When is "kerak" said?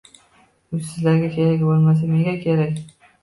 1.35-1.61, 2.49-2.81